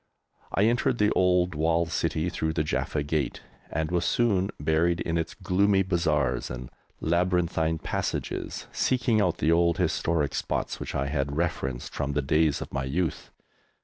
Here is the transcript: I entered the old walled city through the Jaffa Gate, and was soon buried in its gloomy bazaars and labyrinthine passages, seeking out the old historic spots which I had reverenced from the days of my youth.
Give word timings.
I 0.51 0.63
entered 0.63 0.97
the 0.97 1.11
old 1.11 1.53
walled 1.53 1.91
city 1.91 2.29
through 2.29 2.53
the 2.53 2.63
Jaffa 2.63 3.03
Gate, 3.03 3.43
and 3.69 3.91
was 3.91 4.03
soon 4.03 4.49
buried 4.59 4.99
in 4.99 5.15
its 5.15 5.35
gloomy 5.35 5.83
bazaars 5.83 6.49
and 6.49 6.71
labyrinthine 6.99 7.77
passages, 7.77 8.65
seeking 8.71 9.21
out 9.21 9.37
the 9.37 9.51
old 9.51 9.77
historic 9.77 10.33
spots 10.33 10.79
which 10.79 10.95
I 10.95 11.05
had 11.05 11.37
reverenced 11.37 11.93
from 11.93 12.13
the 12.13 12.23
days 12.23 12.61
of 12.61 12.73
my 12.73 12.85
youth. 12.85 13.29